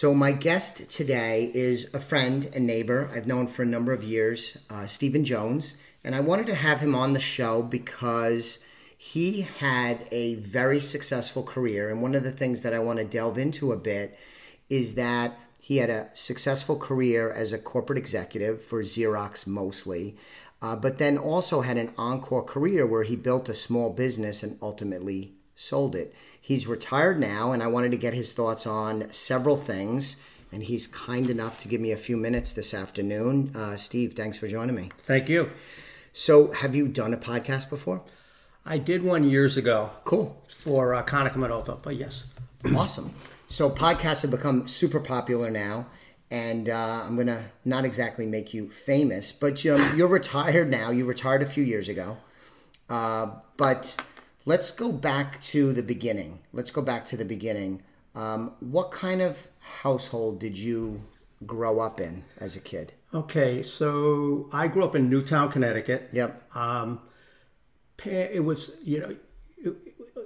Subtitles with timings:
[0.00, 4.04] So, my guest today is a friend and neighbor I've known for a number of
[4.04, 5.74] years, uh, Stephen Jones.
[6.04, 8.60] And I wanted to have him on the show because
[8.96, 11.90] he had a very successful career.
[11.90, 14.16] And one of the things that I want to delve into a bit
[14.70, 20.16] is that he had a successful career as a corporate executive for Xerox mostly,
[20.62, 24.58] uh, but then also had an encore career where he built a small business and
[24.62, 26.14] ultimately sold it.
[26.48, 30.16] He's retired now, and I wanted to get his thoughts on several things.
[30.50, 33.54] And he's kind enough to give me a few minutes this afternoon.
[33.54, 34.88] Uh, Steve, thanks for joining me.
[35.04, 35.50] Thank you.
[36.14, 38.00] So, have you done a podcast before?
[38.64, 39.90] I did one years ago.
[40.04, 40.42] Cool.
[40.48, 42.24] For uh, Konica Minolta, but yes.
[42.74, 43.12] Awesome.
[43.46, 45.84] So, podcasts have become super popular now.
[46.30, 50.88] And uh, I'm going to not exactly make you famous, but um, you're retired now.
[50.92, 52.16] You retired a few years ago.
[52.88, 53.98] Uh, but
[54.44, 56.40] Let's go back to the beginning.
[56.52, 57.82] Let's go back to the beginning.
[58.14, 59.46] Um, what kind of
[59.82, 61.02] household did you
[61.46, 62.92] grow up in as a kid?
[63.12, 66.08] Okay, so I grew up in Newtown, Connecticut.
[66.12, 66.56] Yep.
[66.56, 67.00] Um,
[68.04, 69.74] it was, you know,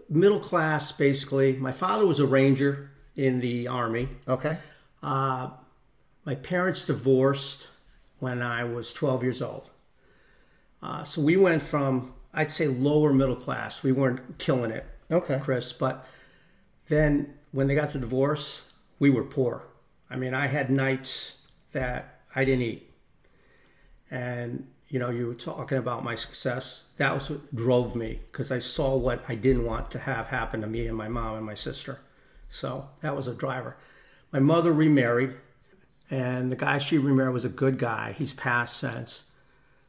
[0.09, 1.57] middle class basically.
[1.57, 4.09] My father was a ranger in the army.
[4.29, 4.59] Okay.
[5.03, 5.51] Uh,
[6.25, 7.69] my parents divorced
[8.19, 9.71] when I was 12 years old.
[10.83, 13.83] Uh, so we went from I'd say lower middle class.
[13.83, 15.73] We weren't killing it, okay, Chris.
[15.73, 16.07] But
[16.89, 18.63] then when they got the divorce,
[18.99, 19.65] we were poor.
[20.09, 21.37] I mean, I had nights
[21.73, 22.91] that I didn't eat,
[24.11, 26.85] and you know, you were talking about my success.
[26.99, 30.61] That was what drove me because I saw what I didn't want to have happen
[30.61, 32.01] to me and my mom and my sister.
[32.51, 33.79] So that was a driver.
[34.33, 35.35] My mother remarried,
[36.11, 38.15] and the guy she remarried was a good guy.
[38.19, 39.25] He's passed since,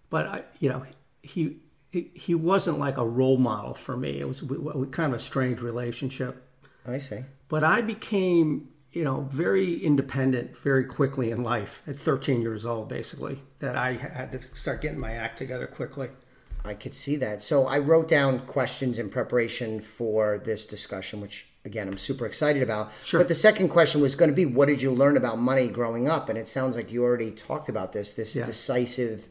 [0.10, 0.86] but I, you know,
[1.22, 1.58] he
[1.94, 4.20] he wasn't like a role model for me.
[4.20, 4.42] It was
[4.92, 6.44] kind of a strange relationship.
[6.88, 7.20] I see.
[7.50, 12.90] But I became, you know, very independent very quickly in life at 13 years old,
[12.90, 16.10] basically, that I had to start getting my act together quickly.
[16.66, 17.42] I could see that.
[17.42, 22.64] So I wrote down questions in preparation for this discussion, which again I'm super excited
[22.64, 22.92] about.
[23.06, 23.20] Sure.
[23.20, 26.08] But the second question was going to be, what did you learn about money growing
[26.08, 26.30] up?
[26.30, 28.14] And it sounds like you already talked about this.
[28.14, 28.46] This yeah.
[28.46, 29.28] decisive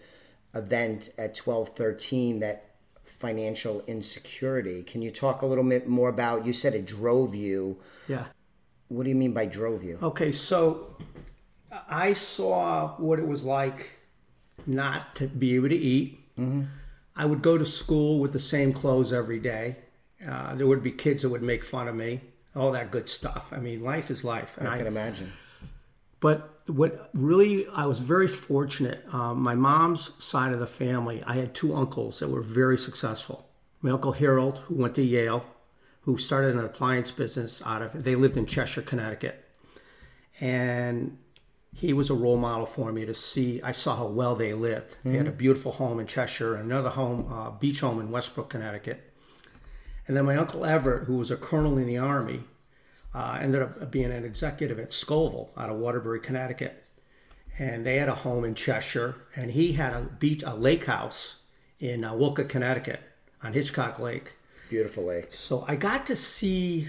[0.54, 2.72] event at 1213 that
[3.22, 4.82] financial insecurity.
[4.82, 7.78] Can you talk a little bit more about you said it drove you.
[8.08, 8.24] Yeah.
[8.88, 9.98] What do you mean by drove you?
[10.02, 10.96] Okay, so
[11.88, 13.90] I saw what it was like
[14.66, 16.18] not to be able to eat.
[16.36, 16.64] Mm-hmm.
[17.14, 19.76] I would go to school with the same clothes every day.
[20.28, 22.20] Uh, there would be kids that would make fun of me,
[22.56, 23.52] all that good stuff.
[23.52, 24.56] I mean, life is life.
[24.58, 25.32] And I can I, imagine.
[26.22, 29.04] But what really, I was very fortunate.
[29.12, 33.48] Um, my mom's side of the family, I had two uncles that were very successful.
[33.80, 35.44] My uncle Harold, who went to Yale,
[36.02, 39.44] who started an appliance business out of, they lived in Cheshire, Connecticut.
[40.40, 41.18] And
[41.74, 43.60] he was a role model for me to see.
[43.60, 44.90] I saw how well they lived.
[44.90, 45.10] Mm-hmm.
[45.10, 45.38] They had a mm-hmm.
[45.38, 49.12] beautiful home in Cheshire, another home, uh, beach home in Westbrook, Connecticut.
[50.06, 52.44] And then my uncle Everett, who was a colonel in the army,
[53.14, 56.84] uh, ended up being an executive at Scovill out of Waterbury, Connecticut.
[57.58, 61.40] And they had a home in Cheshire, and he had a beach, a lake house
[61.78, 63.00] in uh, Wolcott, Connecticut,
[63.42, 64.32] on Hitchcock Lake.
[64.70, 65.32] Beautiful lake.
[65.32, 66.88] So I got to see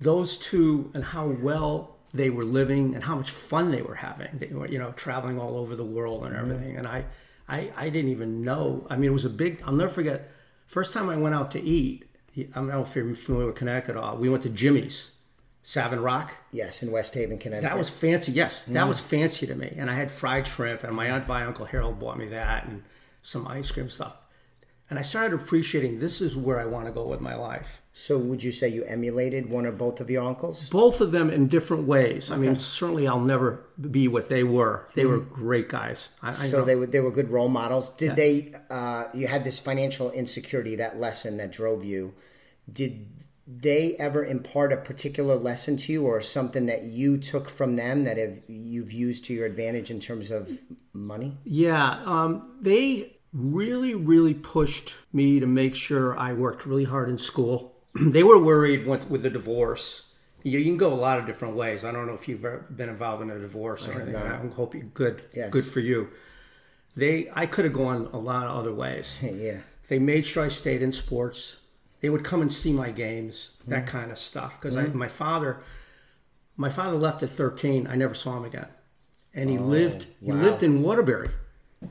[0.00, 4.28] those two and how well they were living and how much fun they were having.
[4.38, 6.50] They were, you know, traveling all over the world and mm-hmm.
[6.50, 6.76] everything.
[6.76, 7.04] And I,
[7.48, 8.86] I, I didn't even know.
[8.90, 9.62] I mean, it was a big.
[9.64, 10.32] I'll never forget.
[10.66, 12.06] First time I went out to eat.
[12.36, 14.16] I don't know if you're familiar with Connecticut at all.
[14.16, 15.10] We went to Jimmy's
[15.62, 16.32] Savin Rock.
[16.52, 17.70] Yes, in West Haven, Connecticut.
[17.70, 18.32] That was fancy.
[18.32, 18.88] Yes, that mm.
[18.88, 19.74] was fancy to me.
[19.76, 22.82] And I had fried shrimp, and my aunt Vi Uncle Harold bought me that, and
[23.22, 24.16] some ice cream stuff.
[24.88, 27.80] And I started appreciating this is where I want to go with my life.
[27.92, 30.68] So, would you say you emulated one or both of your uncles?
[30.68, 32.30] Both of them in different ways.
[32.30, 32.34] Okay.
[32.34, 34.88] I mean, certainly I'll never be what they were.
[34.94, 35.10] They mm.
[35.10, 36.08] were great guys.
[36.22, 36.64] I, I so know.
[36.64, 37.90] they were they were good role models.
[37.90, 38.14] Did yeah.
[38.14, 38.54] they?
[38.68, 42.14] Uh, you had this financial insecurity, that lesson that drove you.
[42.72, 43.06] Did
[43.58, 48.04] they ever impart a particular lesson to you or something that you took from them
[48.04, 50.58] that have you've used to your advantage in terms of
[50.92, 51.36] money?
[51.44, 57.18] Yeah, um, they really, really pushed me to make sure I worked really hard in
[57.18, 57.74] school.
[57.94, 60.02] they were worried with the divorce.
[60.42, 61.84] You, you, can go a lot of different ways.
[61.84, 64.16] I don't know if you've ever been involved in a divorce or anything.
[64.16, 65.22] I hope you good.
[65.34, 65.50] Yes.
[65.50, 66.08] Good for you.
[66.96, 69.18] They, I could have gone a lot of other ways.
[69.22, 69.58] yeah.
[69.88, 71.56] They made sure I stayed in sports
[72.00, 73.88] they would come and see my games, that mm.
[73.88, 74.60] kind of stuff.
[74.60, 74.94] Because mm.
[74.94, 75.60] my father,
[76.56, 77.86] my father left at 13.
[77.86, 78.68] I never saw him again,
[79.34, 81.30] and he oh, lived he lived in Waterbury.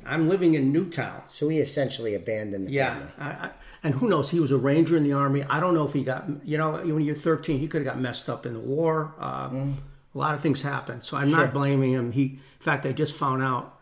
[0.05, 1.23] I'm living in Newtown.
[1.29, 3.11] So he essentially abandoned the yeah, family.
[3.17, 3.49] Yeah,
[3.83, 4.29] and who knows?
[4.29, 5.43] He was a ranger in the army.
[5.43, 8.01] I don't know if he got, you know, when you're 13, he could have got
[8.01, 9.15] messed up in the war.
[9.17, 9.75] Uh, mm.
[10.13, 11.01] A lot of things happen.
[11.01, 11.39] So I'm Sure.
[11.39, 12.11] not blaming him.
[12.11, 13.79] He, in fact, I just found out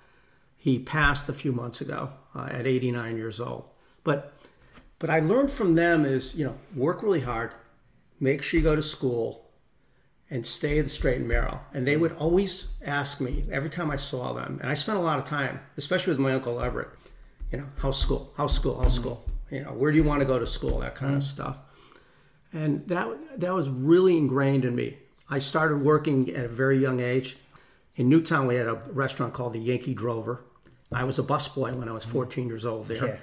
[0.55, 3.65] he passed a few months ago uh, at 89 years old.
[4.03, 4.33] But
[4.99, 7.51] but I learned from them is you know work really hard,
[8.19, 9.51] make sure you go to school,
[10.29, 11.61] and stay the straight and narrow.
[11.73, 15.01] And they would always ask me every time I saw them, and I spent a
[15.01, 16.89] lot of time, especially with my uncle Everett.
[17.51, 18.33] You know, how's school?
[18.35, 18.79] How's school?
[18.81, 19.01] How's mm-hmm.
[19.01, 19.25] school?
[19.51, 20.79] You know, where do you want to go to school?
[20.79, 21.29] That kind of mm-hmm.
[21.29, 21.59] stuff.
[22.51, 24.97] And that that was really ingrained in me.
[25.29, 27.37] I started working at a very young age.
[27.95, 30.43] In Newtown, we had a restaurant called the Yankee Drover.
[30.91, 32.13] I was a busboy when I was mm-hmm.
[32.13, 33.21] 14 years old there.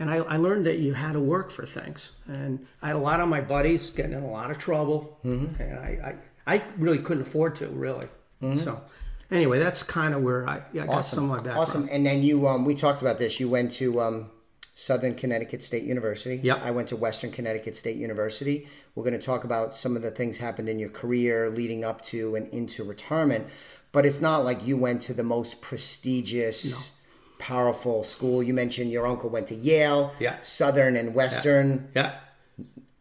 [0.00, 0.06] Yeah.
[0.06, 2.12] And I, I learned that you had to work for things.
[2.26, 5.18] And I had a lot of my buddies getting in a lot of trouble.
[5.58, 6.16] And I,
[6.46, 8.08] I, I really couldn't afford to, really.
[8.64, 8.80] So,
[9.30, 11.58] anyway, that's kind of where I, I got some of my background.
[11.58, 11.88] Awesome.
[11.92, 13.38] And then you, um, we talked about this.
[13.38, 14.30] You went to um,
[14.74, 16.40] Southern Connecticut State University.
[16.42, 16.62] Yep.
[16.62, 18.66] I went to Western Connecticut State University.
[18.94, 22.02] We're going to talk about some of the things happened in your career leading up
[22.04, 23.48] to and into retirement.
[23.92, 26.98] But it's not like you went to the most prestigious,
[27.40, 28.42] powerful school.
[28.42, 30.12] You mentioned your uncle went to Yale.
[30.20, 30.36] Yeah.
[30.42, 32.14] Southern and Western Yeah.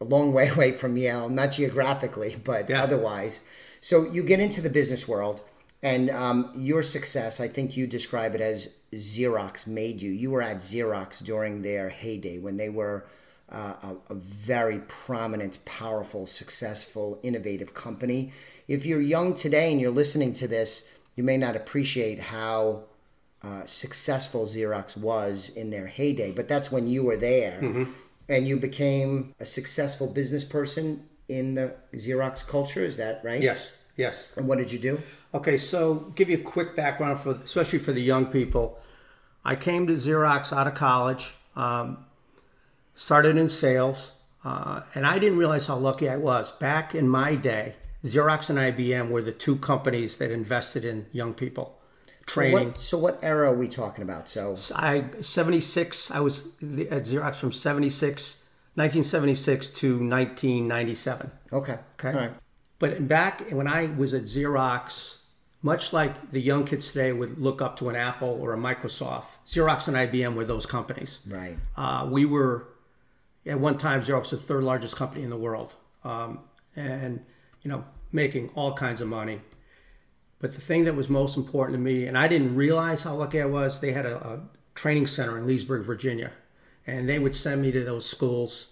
[0.02, 2.82] a long way away from Yale, not geographically, but Yeah.
[2.82, 3.42] otherwise.
[3.82, 5.42] So you get into the business world,
[5.84, 10.12] and um, your success, I think you describe it as Xerox made you.
[10.12, 13.06] You were at Xerox during their heyday when they were
[13.50, 13.76] uh,
[14.10, 18.32] a, a very prominent, powerful, successful, innovative company.
[18.68, 22.84] If you're young today and you're listening to this, you may not appreciate how
[23.42, 27.88] uh, successful Xerox was in their heyday, but that's when you were there
[28.28, 32.84] and you became a successful business person in the Xerox culture.
[32.84, 33.42] Is that right?
[33.42, 33.72] Yes.
[33.96, 34.28] Yes.
[34.36, 35.02] And what did you do?
[35.34, 38.80] Okay, so give you a quick background for, especially for the young people.
[39.46, 42.06] I came to Xerox out of college, um,
[42.96, 44.12] started in sales,
[44.44, 46.52] uh, and I didn't realize how lucky I was.
[46.52, 51.34] Back in my day, Xerox and IBM were the two companies that invested in young
[51.34, 51.79] people
[52.30, 52.70] training.
[52.70, 54.30] What, so what era are we talking about?
[54.30, 56.12] So I 76.
[56.12, 58.38] I was at Xerox from 76,
[58.76, 61.32] 1976 to 1997.
[61.54, 62.14] okay, Okay.
[62.18, 62.32] right,
[62.80, 65.16] But back when I was at Xerox,
[65.62, 69.26] much like the young kids today would look up to an Apple or a Microsoft,
[69.46, 71.20] Xerox and IBM were those companies.
[71.28, 72.68] right, Uh, we were
[73.46, 75.74] at one time Xerox was the third largest company in the world,
[76.04, 76.40] um,
[76.76, 77.26] and
[77.64, 79.42] you know making all kinds of money.
[80.40, 83.42] But the thing that was most important to me, and I didn't realize how lucky
[83.42, 84.40] I was, they had a, a
[84.76, 86.32] training center in Leesburg, Virginia,
[86.88, 88.68] and they would send me to those schools.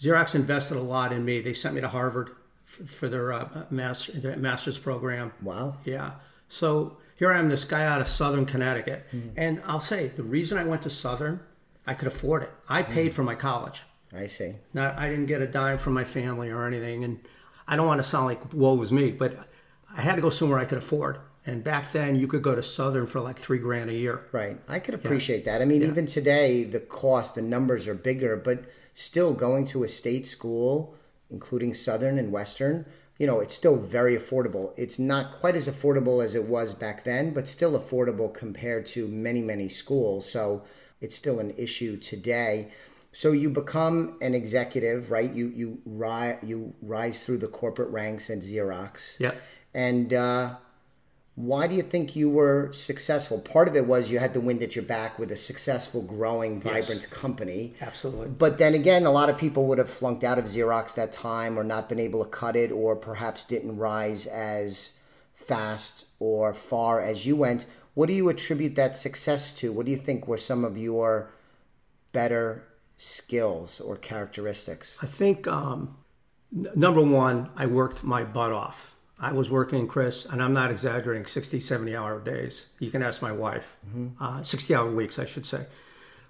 [0.00, 1.40] Xerox invested a lot in me.
[1.40, 2.30] They sent me to Harvard
[2.64, 5.32] for, for their, uh, master, their master's program.
[5.42, 6.12] wow, Yeah.
[6.50, 9.04] So here I am, this guy out of Southern Connecticut.
[9.10, 9.30] Hmm.
[9.36, 11.40] And I'll say the reason I went to Southern,
[11.86, 12.50] I could afford it.
[12.68, 12.92] I Hmm.
[12.92, 13.82] paid for my college.
[14.16, 14.54] I see.
[14.72, 17.02] Not, I didn't get a dime from my family or anything.
[17.04, 17.18] And
[17.66, 19.47] I don't want to sound like woe was me, but
[19.94, 21.18] I had to go somewhere I could afford.
[21.46, 24.26] And back then, you could go to Southern for like three grand a year.
[24.32, 24.58] Right.
[24.68, 25.62] I could appreciate that.
[25.62, 29.88] I mean, even today, the cost, the numbers are bigger, but still going to a
[29.88, 30.94] state school,
[31.30, 32.84] including Southern and Western,
[33.18, 34.72] you know, it's still very affordable.
[34.76, 39.08] It's not quite as affordable as it was back then, but still affordable compared to
[39.08, 40.30] many, many schools.
[40.30, 40.64] So
[41.00, 42.70] it's still an issue today.
[43.10, 45.32] So you become an executive, right?
[45.32, 49.18] You you rise you rise through the corporate ranks at Xerox.
[49.18, 49.40] Yep.
[49.78, 50.56] And uh,
[51.36, 53.38] why do you think you were successful?
[53.38, 56.60] Part of it was you had the wind at your back with a successful, growing,
[56.60, 57.74] vibrant company.
[57.80, 58.26] Absolutely.
[58.26, 61.56] But then again, a lot of people would have flunked out of Xerox that time
[61.56, 64.94] or not been able to cut it or perhaps didn't rise as
[65.32, 67.64] fast or far as you went.
[67.94, 69.70] What do you attribute that success to?
[69.72, 71.30] What do you think were some of your
[72.12, 72.64] better
[72.96, 74.98] skills or characteristics?
[75.00, 75.98] I think um,
[76.52, 78.96] n- number one, I worked my butt off.
[79.20, 82.66] I was working, Chris, and I'm not exaggerating, 60, 70 hour days.
[82.78, 84.22] You can ask my wife, mm-hmm.
[84.22, 85.66] uh, 60 hour weeks, I should say.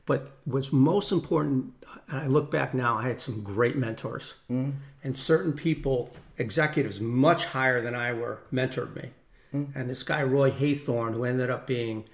[0.07, 1.75] But what's most important,
[2.09, 4.35] and I look back now, I had some great mentors.
[4.51, 4.71] Mm-hmm.
[5.05, 9.11] And certain people, executives much higher than I were, mentored me.
[9.55, 9.79] Mm-hmm.
[9.79, 12.05] And this guy, Roy Haythorne, who ended up being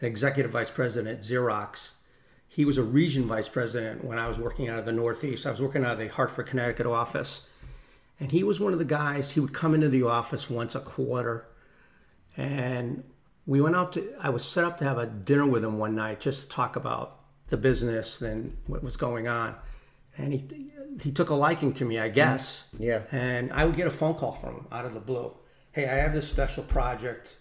[0.00, 1.92] an executive vice president at Xerox,
[2.46, 5.46] he was a region vice president when I was working out of the Northeast.
[5.46, 7.42] I was working out of the Hartford, Connecticut office.
[8.20, 10.80] And he was one of the guys, he would come into the office once a
[10.80, 11.48] quarter.
[12.36, 13.02] And
[13.46, 15.96] we went out to, I was set up to have a dinner with him one
[15.96, 19.56] night just to talk about the business and what was going on.
[20.18, 20.70] And he,
[21.02, 22.64] he took a liking to me, I guess.
[22.74, 22.82] Mm-hmm.
[22.84, 23.02] Yeah.
[23.10, 25.32] And I would get a phone call from him out of the blue.
[25.72, 27.36] Hey, I have this special project.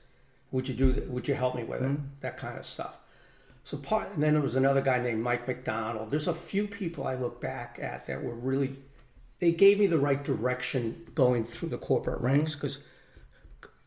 [0.51, 1.05] Would you do?
[1.09, 1.87] Would you help me with it?
[1.87, 2.05] Mm-hmm.
[2.21, 2.97] That kind of stuff.
[3.63, 6.09] So part, and then there was another guy named Mike McDonald.
[6.09, 8.77] There's a few people I look back at that were really,
[9.39, 12.79] they gave me the right direction going through the corporate ranks because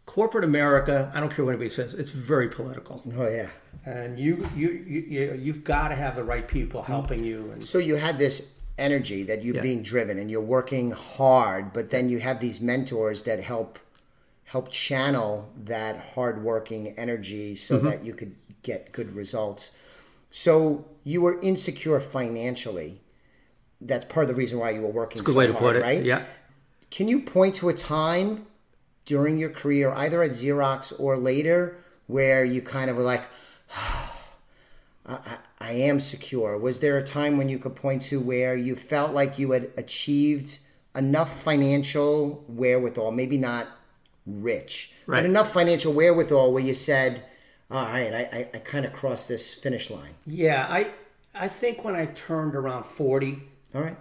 [0.07, 3.03] corporate America, I don't care what anybody says, it's very political.
[3.17, 3.49] Oh yeah.
[3.85, 7.51] And you you you you- you've got to have the right people helping you.
[7.53, 9.63] And So you had this energy that you're Yeah.
[9.63, 13.79] being driven and you're working hard, but then you have these mentors that help
[14.45, 17.87] help channel that hardworking energy so Mm-hmm.
[17.87, 19.71] that you could get good results.
[20.31, 23.02] So you were insecure financially.
[23.85, 25.77] That's part of the reason why you were working good so way to hard, put
[25.77, 25.83] it.
[25.83, 26.05] right?
[26.05, 26.25] Yeah.
[26.91, 28.47] Can you point to a time
[29.07, 33.25] during your career, either at Xerox or later, where you kind of were like,
[33.75, 34.09] I,
[35.07, 36.57] I, I am secure?
[36.59, 39.71] Was there a time when you could point to where you felt like you had
[39.77, 40.59] achieved
[40.95, 43.67] enough financial wherewithal, maybe not
[44.27, 45.19] rich, Right.
[45.19, 47.25] but enough financial wherewithal where you said,
[47.71, 50.15] all right, I, I, I kind of crossed this finish line?
[50.27, 50.93] Yeah, I
[51.35, 53.43] I think when I turned around 40,
[53.75, 53.97] All right.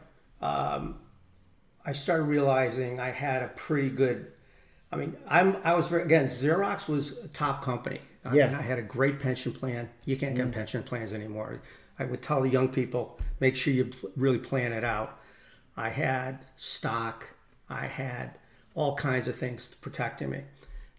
[1.83, 4.31] I started realizing I had a pretty good.
[4.91, 8.01] I mean, I'm I was very again Xerox was a top company.
[8.25, 8.47] I Yeah.
[8.47, 9.89] mean, I had a great pension plan.
[10.05, 11.61] You can't get pension plans anymore.
[11.97, 15.19] I would tell the young people make sure you really plan it out.
[15.77, 17.29] I had stock.
[17.69, 18.37] I had
[18.75, 20.43] all kinds of things protecting me.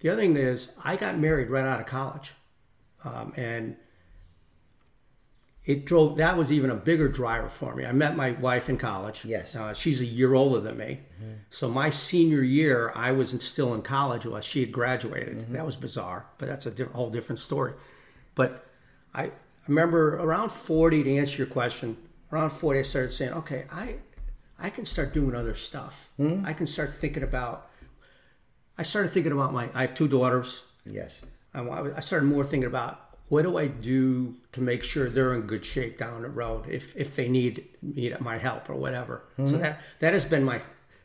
[0.01, 2.33] The other thing is I got married right out of college,
[3.05, 3.77] um, and
[5.65, 7.87] it drove that was even a bigger driver for me.
[7.87, 9.25] I met my wife in college.
[9.25, 9.55] Yes.
[9.55, 11.01] Uh, she's a year older than me.
[11.23, 11.33] Mm-hmm.
[11.51, 15.39] So my senior year, I was still in college while she had graduated.
[15.39, 15.53] Mm-hmm.
[15.53, 17.75] That was bizarre, but that's a whole different story.
[18.35, 18.67] But
[19.15, 19.31] I, I
[19.69, 21.97] remember around 40, to answer your question,
[22.33, 23.97] around 40, I started saying, okay, I,
[24.59, 26.11] I can start doing other stuff.
[26.19, 26.45] Mm-hmm.
[26.45, 27.71] I can start thinking about,
[28.77, 30.65] I started thinking about my, I have two daughters.
[30.85, 31.23] Yes.
[31.55, 31.61] I,
[31.97, 35.65] I started more thinking about what do I do to make sure they're in good
[35.65, 39.25] shape down the road if, if they need, need my help or whatever.
[39.37, 39.59] So mm-hmm.
[39.59, 40.61] that that has been my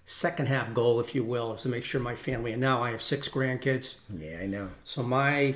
[0.06, 2.52] second half goal, if you will, is to make sure my family.
[2.52, 4.70] And now I have six grandkids, Yeah, I know.
[4.84, 5.56] so my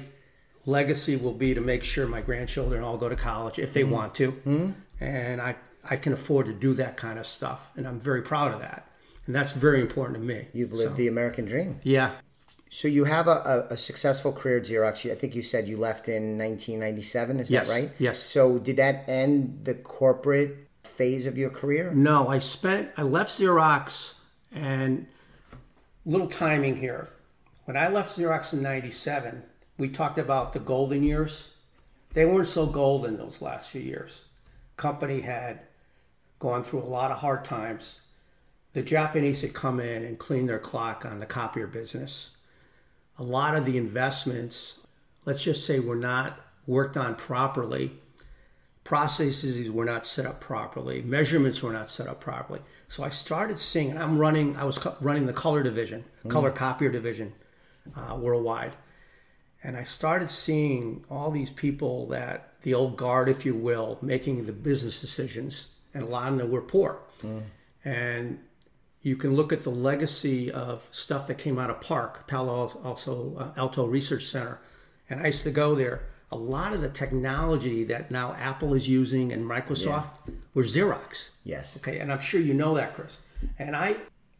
[0.65, 3.91] legacy will be to make sure my grandchildren all go to college if they mm-hmm.
[3.91, 4.71] want to, mm-hmm.
[5.03, 8.53] and I I can afford to do that kind of stuff, and I'm very proud
[8.53, 8.93] of that,
[9.25, 10.47] and that's very important to me.
[10.53, 11.79] You've lived the American dream.
[11.83, 12.11] Yeah,
[12.73, 15.11] So you have a, a, a successful career at Xerox.
[15.11, 17.39] I think you said you left in 1997.
[17.41, 17.91] Is Yes, that right?
[17.99, 18.23] yes.
[18.23, 21.91] So did that end the corporate phase of your career?
[21.93, 24.13] No, I spent, I left Xerox
[24.53, 25.05] and
[26.05, 27.09] little timing here.
[27.65, 29.43] When I left Xerox in 97,
[29.77, 31.49] we talked about the golden years.
[32.13, 34.21] They weren't so golden those last few years.
[34.77, 35.59] Company had
[36.39, 37.99] gone through a lot of hard times.
[38.71, 42.29] The Japanese had come in and cleaned their clock on the copier business.
[43.21, 44.79] A lot of the investments,
[45.25, 47.91] let's just say, were not worked on properly.
[48.83, 51.03] Processes were not set up properly.
[51.03, 52.61] Measurements were not set up properly.
[52.87, 56.49] So i started seeing and i'm running i was co- running the color division color
[56.51, 57.31] copier division
[57.95, 58.73] uh, worldwide.
[59.63, 64.45] And i started seeing all these people that the old guard if you will making
[64.47, 66.97] the business decisions and a lot of them were poor.
[67.85, 68.39] And
[69.03, 73.35] you can look at the legacy of stuff that came out of PARC, Palo also
[73.37, 74.59] uh, Alto Research Center,
[75.09, 76.03] and I used to go there.
[76.33, 80.11] A lot of the technology that now Apple is using and Microsoft
[80.53, 81.29] were Xerox.
[81.43, 81.75] Yes.
[81.75, 83.17] Okay, and I'm sure you know that, Chris.
[83.59, 83.97] And I,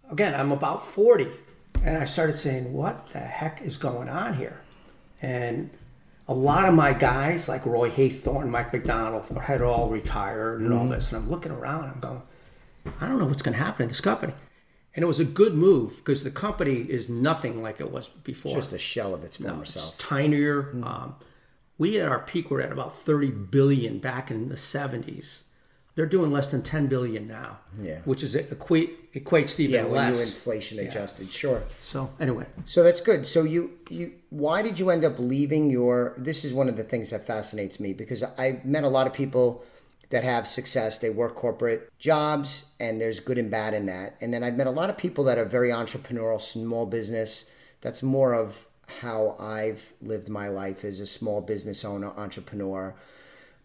[0.10, 1.28] again, I'm about 40,
[1.84, 4.62] and I started saying, what the heck is going on here?
[5.22, 5.70] And
[6.30, 10.88] a lot of my guys, like Roy Haythorne, Mike McDonald, had all retired and all
[10.88, 11.10] this.
[11.10, 12.22] And I'm looking around, I'm going,
[13.02, 14.34] I don't know what's going to happen in this company.
[14.96, 18.56] And it was a good move because the company is nothing like it was before.
[18.56, 19.98] Just a shell of its former It's self.
[19.98, 20.72] tinier.
[20.84, 21.16] Um,
[21.78, 25.44] we at our peak were at about 30 billion back in the 70s.
[25.96, 28.00] They're doing less than 10 billion now, Yeah.
[28.06, 30.18] which is equate equates to even Yeah, when less.
[30.20, 31.64] you inflation adjusted, sure.
[31.82, 33.28] so anyway, So that's good.
[33.28, 36.84] So you you why did you end up leaving your this is one of the
[36.84, 39.66] things that fascinates me because I've met a lot of people
[40.12, 41.00] that have success.
[41.00, 44.16] They work corporate jobs and there's good and bad in that.
[44.22, 47.50] And then I've met a lot of people that are very entrepreneurial, small business.
[47.82, 48.68] That's more of
[49.00, 52.94] how I've lived my life as a small business owner, entrepreneur.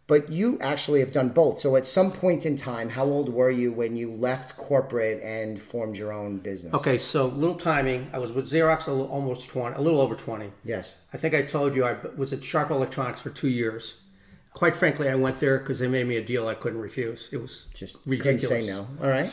[0.07, 1.59] But you actually have done both.
[1.59, 5.61] So at some point in time, how old were you when you left corporate and
[5.61, 6.73] formed your own business?
[6.75, 6.97] okay.
[6.97, 8.09] So little timing.
[8.13, 10.53] I was with Xerox little, almost 20, a little over 20.
[10.65, 10.95] Yes.
[11.13, 13.97] I think I told you I was at Sharp Electronics for two years.
[14.57, 17.29] Quite frankly, I went there because they made me a deal I couldn't refuse.
[17.31, 18.49] It was Just ridiculous.
[18.49, 18.89] couldn't say no.
[19.03, 19.31] All right.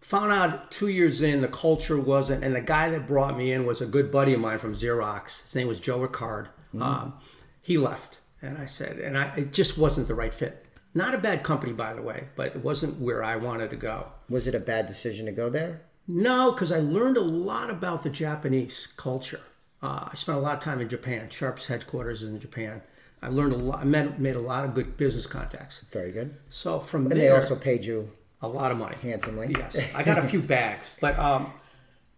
[0.00, 3.64] Found out two years in the culture wasn't, and the guy that brought me in
[3.64, 5.42] was a good buddy of mine from Xerox.
[5.44, 6.48] His name was Joe Ricard.
[6.80, 7.14] Um,
[7.62, 10.66] he left, and I said, and I, it just wasn't the right fit.
[10.94, 14.08] Not a bad company, by the way, but it wasn't where I wanted to go.
[14.28, 15.82] Was it a bad decision to go there?
[16.08, 19.42] No, because I learned a lot about the Japanese culture.
[19.80, 21.28] Uh, I spent a lot of time in Japan.
[21.28, 22.82] Sharp's headquarters is in Japan.
[23.22, 23.80] I learned a lot.
[23.80, 25.80] I met, made a lot of good business contacts.
[25.90, 26.36] Very good.
[26.50, 28.10] So from And there, they also paid you
[28.42, 28.96] a lot of money.
[29.02, 29.54] handsomely.
[29.56, 31.52] Yes, I got a few bags, but um,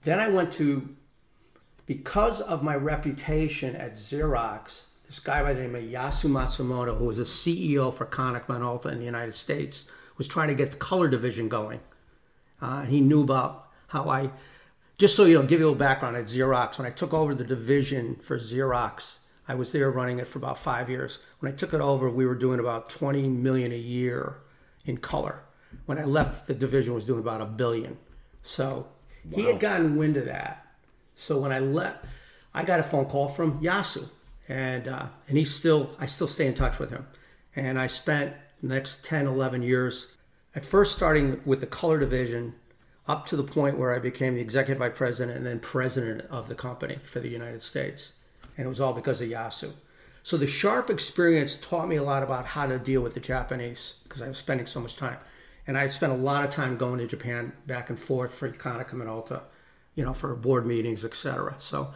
[0.02, 0.88] then I went to
[1.86, 4.84] because of my reputation at Xerox.
[5.06, 8.92] This guy by the name of Yasu Matsumoto, who was a CEO for Konica Minolta
[8.92, 11.80] in the United States, was trying to get the color division going.
[12.62, 14.30] Uh, and he knew about how I,
[14.98, 16.78] just so you know, give you a little background at Xerox.
[16.78, 19.16] When I took over the division for Xerox,
[19.50, 21.18] I was there running it for about five years.
[21.40, 24.36] When I took it over, we were doing about 20 million a year
[24.84, 25.42] in color.
[25.86, 27.98] When I left, the division was doing about a billion.
[28.44, 28.86] So
[29.34, 30.64] he had gotten wind of that.
[31.16, 32.04] So when I left,
[32.54, 34.08] I got a phone call from Yasu,
[34.48, 37.08] and uh, and he's still I still stay in touch with him.
[37.56, 40.06] And I spent the next 10, 11 years,
[40.54, 42.54] at first starting with the color division,
[43.08, 46.48] up to the point where I became the executive vice president and then president of
[46.48, 48.12] the company for the United States.
[48.60, 49.72] And it was all because of Yasu.
[50.22, 53.94] So the Sharp experience taught me a lot about how to deal with the Japanese
[54.04, 55.16] because I was spending so much time.
[55.66, 58.90] And I spent a lot of time going to Japan back and forth for Konica
[58.90, 59.40] Minolta,
[59.94, 61.54] you know, for board meetings, etc.
[61.58, 61.94] So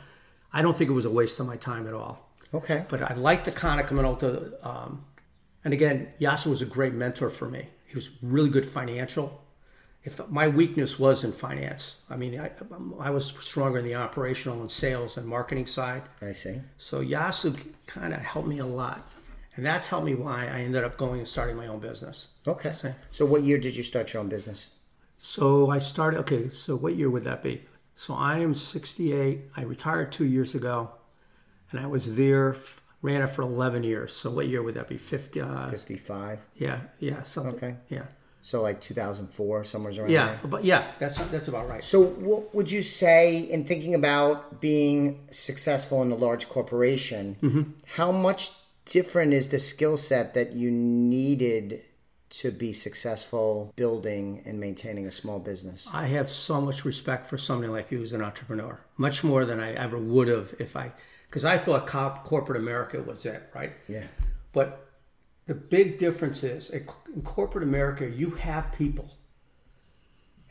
[0.54, 2.30] I don't think it was a waste of my time at all.
[2.54, 2.86] Okay.
[2.88, 4.54] But I liked the Konica Minolta.
[4.66, 5.04] Um,
[5.64, 7.68] and again, Yasu was a great mentor for me.
[7.84, 9.43] He was really good financial.
[10.04, 12.50] If my weakness was in finance, I mean, I,
[13.00, 16.02] I was stronger in the operational and sales and marketing side.
[16.20, 16.60] I see.
[16.76, 19.02] So Yasu kind of helped me a lot.
[19.56, 22.26] And that's helped me why I ended up going and starting my own business.
[22.46, 22.72] Okay.
[22.72, 24.68] So- So, what year did you start your own business?
[25.18, 27.62] So I started, okay, so what year would that be?
[27.96, 29.42] So I am 68.
[29.56, 30.90] I retired two years ago,
[31.70, 32.56] and I was there,
[33.00, 34.14] ran it for 11 years.
[34.14, 34.98] So what year would that be?
[34.98, 35.40] 50?
[35.40, 36.40] Uh, 55.
[36.56, 37.54] yeah, yeah, something.
[37.54, 37.76] Okay.
[37.88, 38.06] Yeah.
[38.46, 40.40] So, like 2004, somewhere around Yeah, there.
[40.44, 41.82] but yeah, that's that's about right.
[41.82, 47.36] So, what would you say in thinking about being successful in a large corporation?
[47.42, 47.62] Mm-hmm.
[47.96, 48.50] How much
[48.84, 51.84] different is the skill set that you needed
[52.40, 55.88] to be successful building and maintaining a small business?
[55.90, 59.58] I have so much respect for somebody like you as an entrepreneur, much more than
[59.58, 60.92] I ever would have if I,
[61.30, 63.72] because I thought cop, corporate America was it, right?
[63.88, 64.04] Yeah.
[64.52, 64.83] But
[65.46, 66.86] the big difference is in
[67.22, 69.10] corporate America, you have people.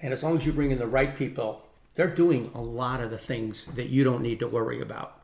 [0.01, 1.63] And as long as you bring in the right people,
[1.95, 5.21] they're doing a lot of the things that you don't need to worry about.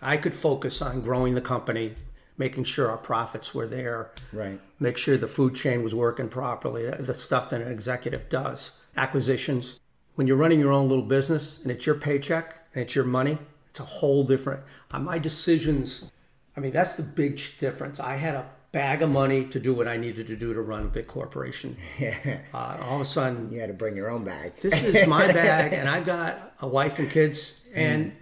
[0.00, 1.94] I could focus on growing the company,
[2.38, 4.60] making sure our profits were there, Right.
[4.80, 9.78] make sure the food chain was working properly, the stuff that an executive does, acquisitions.
[10.14, 13.38] When you're running your own little business and it's your paycheck and it's your money,
[13.70, 14.62] it's a whole different.
[14.90, 16.10] Uh, my decisions,
[16.56, 17.98] I mean, that's the big difference.
[18.00, 20.82] I had a bag of money to do what I needed to do to run
[20.84, 21.76] a big corporation.
[21.98, 22.38] Yeah.
[22.54, 24.54] Uh, all of a sudden, You had to bring your own bag.
[24.62, 28.12] this is my bag and I've got a wife and kids and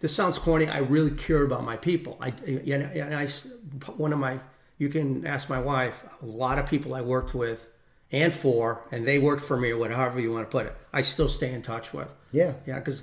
[0.00, 3.26] this sounds corny I really care about my people I you know, and I
[3.96, 4.40] one of my
[4.78, 7.68] you can ask my wife a lot of people I worked with
[8.12, 11.02] and for and they worked for me or whatever you want to put it I
[11.02, 12.54] still stay in touch with Yeah.
[12.66, 13.02] yeah because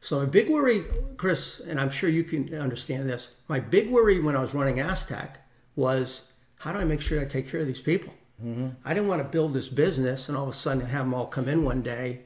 [0.00, 0.84] so my big worry
[1.16, 4.78] Chris and I'm sure you can understand this my big worry when I was running
[4.80, 5.38] Aztec
[5.76, 8.68] was how do I make sure I take care of these people mm-hmm.
[8.84, 11.26] I didn't want to build this business and all of a sudden have them all
[11.26, 12.22] come in one day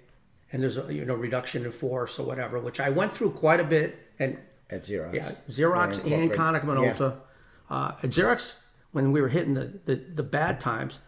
[0.53, 3.61] and there's a you know reduction in force or whatever, which I went through quite
[3.61, 3.99] a bit.
[4.19, 4.39] And
[4.71, 5.15] At Xerox.
[5.15, 6.63] yeah, Xerox Yeah, and corporate.
[6.63, 7.17] Konica Minolta.
[7.69, 8.57] Uh, at Xerox,
[8.93, 11.01] when we were hitting the, the, the bad times,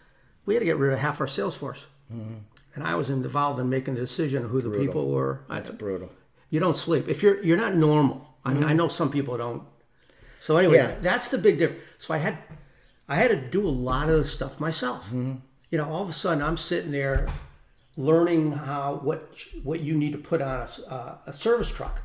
[0.44, 1.86] we had to get rid of half our sales force.
[2.12, 2.34] Mm-hmm.
[2.74, 5.40] And I was involved in making the decision of who the people were.
[5.48, 6.10] I, brutal.
[6.50, 8.26] you don't sleep if you're you're not normal.
[8.44, 8.76] I, mean, I mm-hmm.
[8.76, 9.62] know some people don't.
[10.40, 10.94] So anyway, Yeah.
[11.02, 11.82] that's the big difference.
[11.98, 12.38] So I had
[13.08, 15.04] I had to do a lot of the stuff myself.
[15.12, 17.26] You know, all of a sudden I'm sitting there
[17.96, 22.02] learning how what what you need to put on a, uh, a service truck.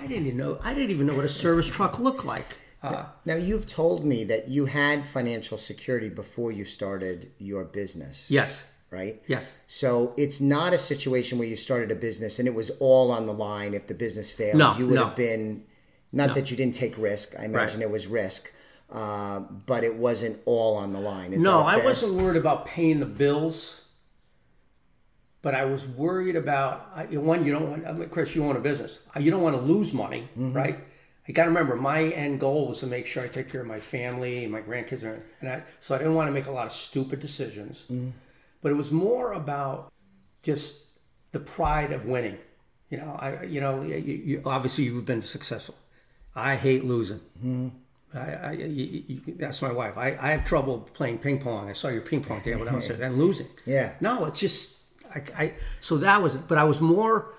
[0.00, 2.46] I didn't even know I didn't even know what a service truck looked like.
[2.80, 8.30] Uh, Now, you've told me that you had financial security before you started your business.
[8.30, 9.20] yes, Right?
[9.26, 13.10] yes, So it's not a situation where you started a business and it was all
[13.10, 13.74] on the line.
[13.74, 15.06] If the business failed, No, you would no.
[15.06, 15.64] have been,
[16.12, 17.34] not that you didn't take risk.
[17.38, 18.52] I imagine it was risk,
[18.90, 21.32] uh, but it wasn't all on the line.
[21.32, 23.82] Is No, I wasn't worried about paying the bills,
[25.42, 27.44] but I was worried about I- one.
[27.44, 28.34] You don't want, I mean, Chris.
[28.34, 28.98] You own a business.
[29.14, 30.52] Uh, You don't want to lose money, Mm-hmm.
[30.52, 30.78] right?
[31.26, 33.66] You got to remember, my end goal was to make sure I take care of
[33.66, 36.50] my family and my grandkids, and and I, so I didn't want to make a
[36.50, 37.84] lot of stupid decisions.
[37.90, 38.10] Mm-hmm.
[38.62, 39.92] But it was more about
[40.42, 40.76] just
[41.32, 42.38] the pride of winning.
[42.88, 45.74] You know, I you know, you, you, obviously you've been successful.
[46.38, 47.20] I hate losing.
[47.38, 47.68] Mm-hmm.
[48.14, 49.98] I, I, you, you, that's my wife.
[49.98, 51.68] I, I have trouble playing ping pong.
[51.68, 53.48] I saw your ping pong table downstairs and losing.
[53.66, 53.92] Yeah.
[54.00, 54.78] No, it's just
[55.14, 55.52] I, I.
[55.80, 56.48] So that was it.
[56.48, 57.34] But I was more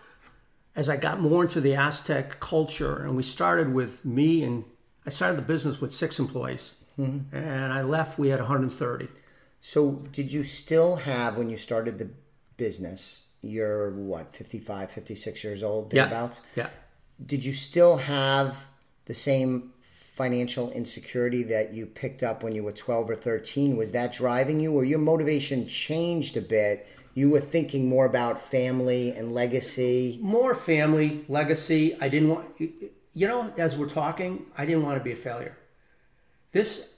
[0.75, 4.63] as I got more into the Aztec culture, and we started with me and
[5.05, 7.35] I started the business with six employees, mm-hmm.
[7.35, 8.19] and I left.
[8.19, 9.07] We had 130.
[9.61, 12.09] So, did you still have when you started the
[12.57, 13.23] business?
[13.41, 16.41] You're what, 55, 56 years old, thereabouts?
[16.55, 16.67] Yeah.
[17.25, 18.67] Did you still have
[19.09, 23.75] the same financial insecurity that you picked up when you were 12 or 13?
[23.75, 26.87] Was that driving you, or your motivation changed a bit?
[27.15, 30.19] You were thinking more about family and legacy.
[30.21, 31.97] More family legacy.
[31.99, 32.47] I didn't want.
[32.59, 35.57] You know, as we're talking, I didn't want to be a failure.
[36.51, 36.93] This,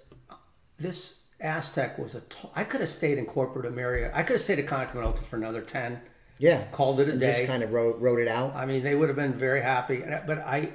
[0.78, 2.22] this Aztec was a.
[2.22, 4.12] T- I could have stayed in corporate America.
[4.14, 6.02] I could have stayed at Continental for another ten.
[6.40, 6.66] Yeah.
[6.72, 7.28] Called it a and day.
[7.28, 8.56] just kind of wrote, wrote it out.
[8.56, 10.04] I mean, they would have been very happy.
[10.26, 10.70] But I,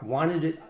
[0.00, 0.62] I wanted it.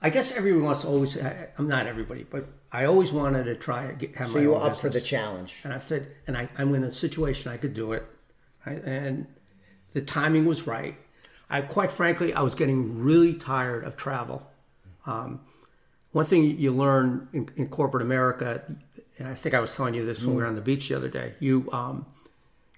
[0.00, 1.16] I guess everyone wants to always.
[1.18, 4.50] I- I'm not everybody, but I always wanted to try get, have So my you
[4.50, 5.56] were up for the challenge.
[5.64, 8.06] And I said, and I, I'm in a situation I could do it,
[8.66, 8.82] right?
[8.84, 9.26] and
[9.94, 10.94] the timing was right.
[11.50, 14.46] I quite frankly, I was getting really tired of travel.
[15.06, 15.40] Um,
[16.12, 18.62] one thing you learn in, in corporate America,
[19.18, 20.96] and I think I was telling you this when we were on the beach the
[20.96, 21.34] other day.
[21.40, 22.06] You um,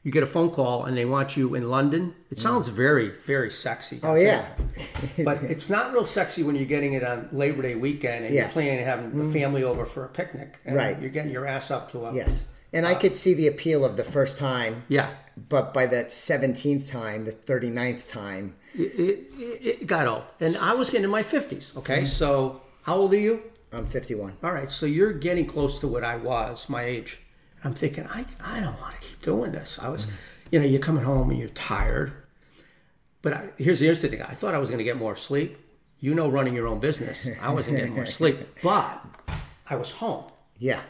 [0.03, 2.15] you get a phone call and they want you in London.
[2.31, 2.41] It mm.
[2.41, 4.01] sounds very very sexy.
[4.03, 4.47] Oh, yeah.
[5.25, 8.55] but it's not real sexy when you're getting it on Labor Day weekend and Yes.
[8.55, 9.33] you're planning on having the mm.
[9.33, 10.59] family over for a picnic.
[10.65, 11.01] And Right.
[11.01, 12.49] You're getting your ass up to a Yes.
[12.73, 15.11] And I uh, could see the appeal of the first time, yeah.
[15.49, 20.23] but by the 17th time, the 39th time, it, it, it got old.
[20.39, 21.77] And I was getting in my 50s.
[21.77, 21.99] Okay.
[21.99, 22.07] Mm-hmm.
[22.07, 23.43] So, how old are you?
[23.73, 24.37] I'm 51.
[24.45, 24.71] All right.
[24.71, 27.19] So, you're getting close to what I was, my age.
[27.65, 29.79] I'm thinking, I, I don't want to keep doing this.
[29.81, 30.07] I was,
[30.51, 32.13] you know, you're coming home and you're tired.
[33.23, 35.59] But I, here's the interesting thing I thought I was going to get more sleep.
[36.03, 39.05] You know, running your own business, I wasn't getting more sleep, but
[39.69, 40.25] I was home.
[40.59, 40.81] Yeah.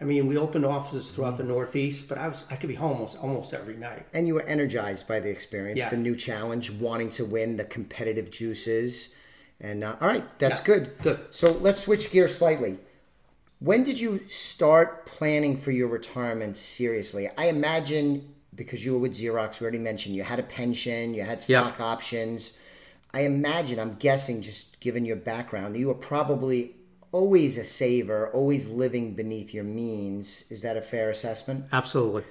[0.00, 2.92] I mean, we opened offices throughout the Northeast, but I was I could be home
[2.92, 4.06] almost almost every night.
[4.14, 5.90] And you were energized by the experience, Yeah.
[5.90, 9.12] the new challenge, wanting to win, the competitive juices.
[9.60, 10.66] And uh, all right, that's Yeah.
[10.66, 10.98] good.
[11.02, 11.20] Good.
[11.30, 12.78] So let's switch gears slightly.
[13.60, 17.28] When did you start planning for your retirement seriously?
[17.36, 21.22] I imagine because you were with Xerox, we already mentioned you had a pension, you
[21.22, 21.60] had Yeah.
[21.62, 22.54] stock options.
[23.12, 26.74] I imagine, I'm guessing, just given your background, you were probably
[27.12, 30.44] always a saver, always living beneath your means.
[30.48, 31.66] Is that a fair assessment?
[31.72, 32.24] Absolutely.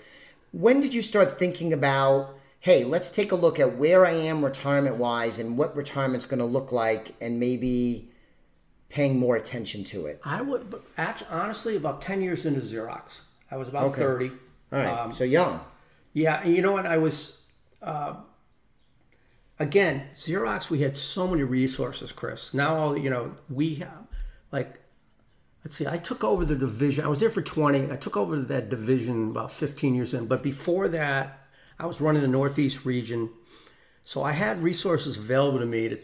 [0.52, 4.44] when did you start thinking about hey let's take a look at where i am
[4.44, 8.09] retirement wise and what retirement's going to look like and maybe
[8.90, 13.20] paying more attention to it I would actually honestly about ten years into Xerox.
[13.52, 14.02] I was about Okay.
[14.02, 14.30] thirty.
[14.72, 15.62] all right Um, so young
[16.14, 16.86] Yeah, and you know what?
[16.86, 17.38] I was
[17.82, 18.16] uh,
[19.60, 20.70] again Xerox.
[20.70, 22.54] We had so many resources, Chris.
[22.54, 24.08] Now all you know, we have
[24.52, 24.80] like
[25.64, 25.88] let's see.
[25.88, 27.06] I took over the division.
[27.06, 27.92] I was there for twenty.
[27.92, 30.26] I took over that division about fifteen years in.
[30.28, 31.48] But before that,
[31.78, 33.30] I was running the Northeast region,
[34.04, 35.98] so I had resources available to me to,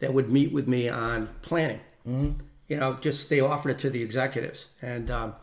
[0.00, 1.80] that would meet with me on planning.
[2.06, 2.40] Mm-hmm.
[2.68, 5.10] You know, just they offered it to the executives and.
[5.10, 5.34] Um,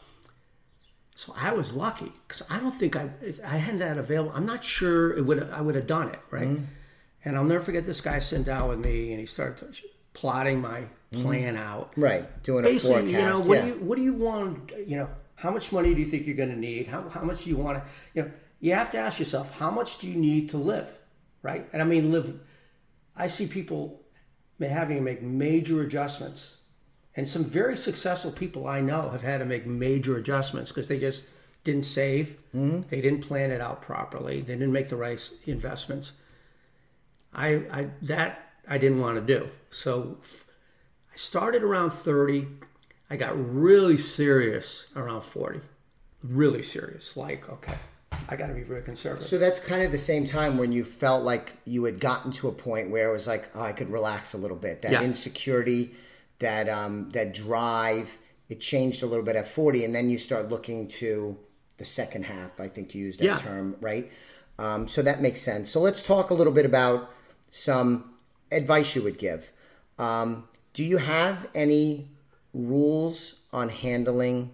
[1.15, 4.31] so I was lucky because I don't think I if I had that available.
[4.33, 6.57] I'm not sure it would I would have done it right.
[7.23, 9.77] And I'll never forget this guy sitting down with me and he started
[10.13, 11.91] plotting my plan out.
[11.95, 14.71] right doing a Basically, forecast you know, what yeah do you what do you want?
[14.87, 16.87] You know, how much money do you think you're going to need?
[16.87, 17.83] How how much do you want to?
[18.13, 20.87] You know, you have to ask yourself how much do you need to live,
[21.43, 21.67] right?
[21.71, 22.39] And I mean live.
[23.15, 24.00] I see people
[24.69, 26.57] having to make major adjustments
[27.15, 30.99] and some very successful people I know have had to make major adjustments because they
[30.99, 31.25] just
[31.63, 32.81] didn't save, mm-hmm.
[32.89, 36.13] they didn't plan it out properly, they didn't make the right investments.
[37.33, 39.49] I, I that I didn't want to do.
[39.69, 40.17] So
[41.11, 42.47] I started around 30.
[43.09, 45.61] I got really serious around 40.
[46.23, 47.17] Really serious.
[47.17, 47.75] Like, okay,
[48.29, 49.27] I got to be very conservative.
[49.27, 52.47] so that's kind of the same time when you felt like you had gotten to
[52.47, 55.01] a point where it was like oh i could relax a little bit that Yeah.
[55.03, 55.95] insecurity
[56.39, 58.17] that um that drive
[58.49, 61.37] it changed a little bit at 40 and then you start looking to
[61.77, 63.35] the second half i think you used that Yeah.
[63.37, 64.11] term right
[64.59, 67.09] um, so that makes sense so let's talk a little bit about
[67.49, 68.13] some
[68.51, 69.51] advice you would give
[69.99, 72.07] um, do you have any
[72.53, 74.51] rules on handling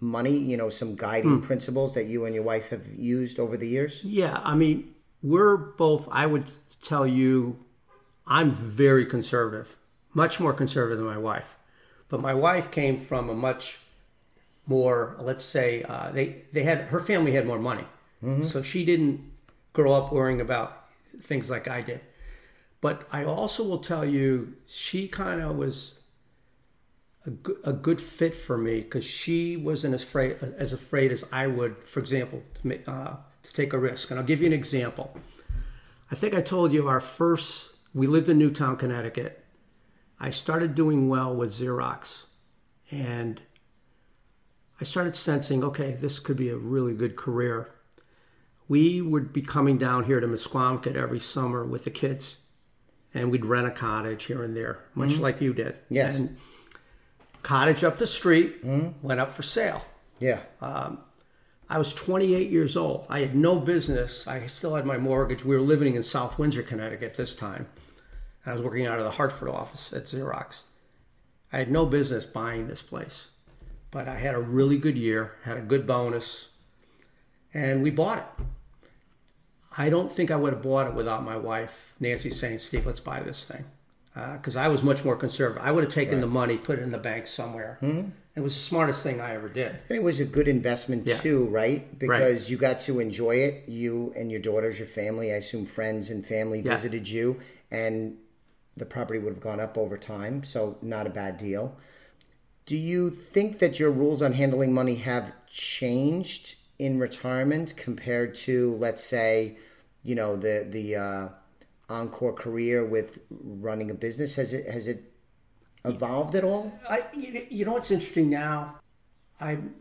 [0.00, 3.68] money you know some guiding principles that you and your wife have used over the
[3.68, 6.46] years Yeah, I mean, we're both, I would
[6.80, 7.58] tell you,
[8.26, 9.76] I'm very conservative,
[10.14, 11.56] much more conservative than my wife.
[12.08, 13.78] But my wife came from a much
[14.66, 17.84] more, let's say, uh, they, they had, her family had more money.
[18.44, 19.20] So she didn't
[19.72, 20.86] grow up worrying about
[21.22, 22.00] things like I did.
[22.80, 25.99] But I also will tell you, she kind of was
[27.26, 31.24] a good, a good fit for me because she wasn't as afraid as afraid as
[31.30, 34.10] I would, for example, to, ma- uh, to take a risk.
[34.10, 35.16] And I'll give you an example.
[36.10, 39.44] I think I told you our first, we lived in Newtown, Connecticut.
[40.18, 42.24] I started doing well with Xerox.
[42.90, 43.40] And
[44.80, 47.70] I started sensing, okay, this could be a really good career.
[48.66, 52.38] We would be coming down here to Misquamicut every summer with the kids,
[53.12, 55.78] and we'd rent a cottage here and there, much like you did.
[55.88, 56.16] Yes.
[56.16, 56.38] And
[57.42, 58.64] cottage up the street
[59.02, 59.84] went up for sale.
[60.18, 60.40] Yeah.
[60.60, 60.98] Um,
[61.68, 63.06] I was 28 years old.
[63.08, 64.26] I had no business.
[64.26, 65.44] I still had my mortgage.
[65.44, 67.68] We were living in South Windsor, Connecticut this time.
[68.44, 70.62] I was working out of the Hartford office at Xerox.
[71.52, 73.28] I had no business buying this place,
[73.90, 76.48] but I had a really good year, had a good bonus,
[77.52, 78.44] and we bought it.
[79.76, 83.00] I don't think I would have bought it without my wife, Nancy, saying, Steve, let's
[83.00, 83.64] buy this thing.
[84.14, 85.62] Because I was much more conservative.
[85.64, 87.78] I would have taken the money, put it in the bank somewhere.
[88.36, 89.76] It was the smartest thing I ever did.
[89.88, 91.16] And it was a good investment Yeah.
[91.18, 91.98] too, right?
[91.98, 93.68] Because you got to enjoy it.
[93.68, 96.74] You and your daughters, your family, I assume friends and family Yeah.
[96.74, 97.38] visited you,
[97.70, 98.18] and
[98.76, 100.42] the property would have gone up over time.
[100.44, 101.76] So not a bad deal.
[102.66, 108.74] Do you think that your rules on handling money have changed in retirement compared to,
[108.76, 109.58] let's say,
[110.02, 111.28] you know, the the uh,
[111.90, 114.36] encore career with running a business?
[114.36, 115.12] Has it has it
[115.84, 116.72] evolved at all?
[116.88, 118.80] I, you know what's interesting now?
[119.40, 119.74] I'm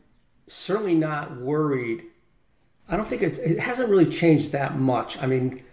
[0.48, 2.04] certainly not worried.
[2.88, 5.22] I don't think it's, it hasn't really changed that much.
[5.22, 5.64] I mean,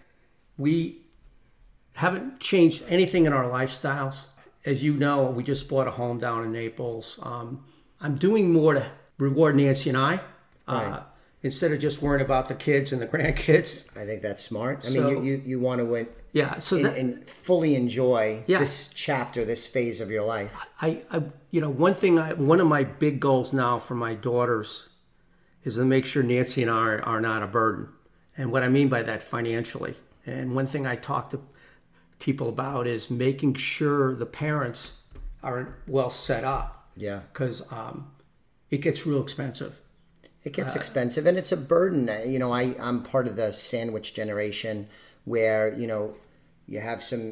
[0.59, 1.03] we
[1.94, 4.25] haven't changed anything in our lifestyles.
[4.66, 7.18] As you know, we just bought a home down in Naples.
[7.22, 7.64] Um,
[8.01, 10.20] I'm doing more to reward Nancy and I
[10.68, 11.03] uh, Right.
[11.46, 13.85] Instead of just worrying about the kids and the grandkids.
[13.96, 14.85] I think that's smart.
[14.85, 17.74] I So- mean, you, you, you want to win, Yeah, so and, that, and fully
[17.74, 18.59] enjoy Yeah.
[18.59, 20.52] this chapter, this phase of your life.
[20.80, 24.14] I, I you know one thing I one of my big goals now for my
[24.14, 24.88] daughters
[25.64, 27.88] is to make sure Nancy and I are, are not a burden.
[28.37, 29.94] And what I mean by that financially.
[30.26, 31.40] And one thing I talk to
[32.18, 34.92] people about is making sure the parents
[35.42, 37.20] are well set up Yeah.
[37.32, 38.11] because um,
[38.70, 39.80] it gets real expensive.
[40.46, 42.09] It gets Uh, expensive and it's a burden.
[42.24, 44.87] You know, I, I'm part of the sandwich generation
[45.24, 46.14] where, you know,
[46.72, 47.24] you have some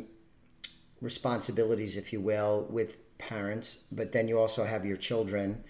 [1.01, 5.63] responsibilities, if you will, with parents, but then you also have your children.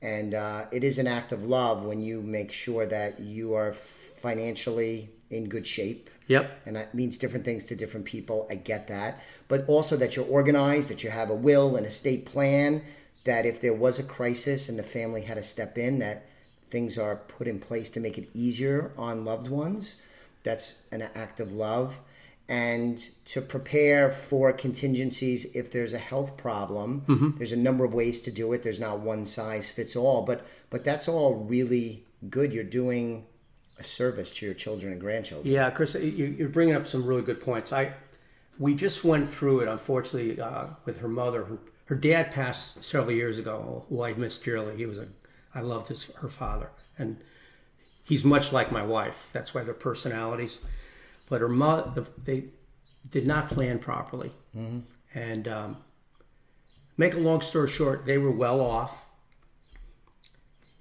[0.00, 3.72] And uh, it is an act of love when you make sure that you are
[3.72, 6.08] financially in good shape.
[6.28, 6.44] Yep.
[6.66, 8.46] And that means different things to different people.
[8.48, 9.20] I get that.
[9.48, 12.82] But also that you're organized, that you have a will and a estate plan,
[13.24, 16.26] that if there was a crisis and the family had to step in, that
[16.72, 19.96] things are put in place to make it easier on loved ones.
[20.42, 22.00] That's an act of love.
[22.48, 27.04] And to prepare for contingencies if there's a health problem,
[27.38, 28.62] there's a number of ways to do it.
[28.62, 32.52] There's not one size fits all, but but that's all really good.
[32.52, 33.26] You're doing
[33.78, 35.52] a service to your children and grandchildren.
[35.52, 37.72] Yeah, Chris, you, you're bringing up some really good points.
[37.72, 37.94] I
[38.58, 41.44] we just went through it, unfortunately, uh, with her mother.
[41.44, 44.76] Who, her dad passed several years ago, who I missed dearly.
[44.76, 45.08] He was a,
[45.54, 47.18] I loved his her father, and
[48.04, 49.28] he's much like my wife.
[49.32, 50.58] That's why their personalities.
[51.28, 52.44] But her mother, they
[53.10, 54.32] did not plan properly,
[55.14, 55.76] and um,
[56.96, 59.04] make a long story short, they were well off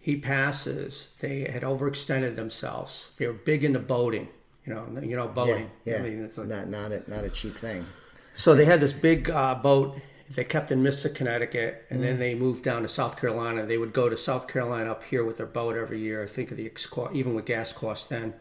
[0.03, 3.11] he passes, they had overextended themselves.
[3.17, 4.29] They were big into boating,
[4.65, 5.69] you know, you know Yeah, boating.
[5.85, 5.97] yeah.
[5.97, 7.85] I mean, it's like, not not a, not a cheap thing.
[8.33, 9.99] so they had this big uh, boat
[10.35, 12.03] they kept in Mystic, Connecticut, and Mm.
[12.03, 13.65] then they moved down to South Carolina.
[13.65, 16.23] They would go to South Carolina up here with their boat every year.
[16.23, 18.33] I think of the ex- even with gas costs then.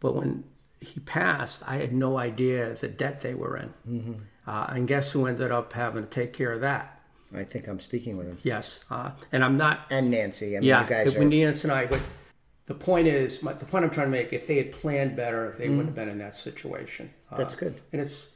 [0.00, 0.44] But when
[0.80, 3.74] he passed, I had no idea the debt they were in.
[3.88, 4.12] Mm-hmm.
[4.46, 7.00] Uh, and guess who ended up having to take care of that?
[7.34, 10.56] I think I'm speaking with him Yes, uh, and I'm not and Nancy.
[10.56, 11.18] I mean, yeah, you guys are.
[11.18, 11.98] when Nance and I, but
[12.66, 15.54] the point is, my, the point I'm trying to make, if they had planned better,
[15.58, 17.10] they wouldn't have been in that situation.
[17.30, 17.42] Uh, Mm-hmm.
[17.42, 17.80] That's good.
[17.92, 18.28] and it's,